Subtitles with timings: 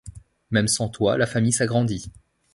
[0.49, 2.11] Même sans toit, la famille s'agrandit.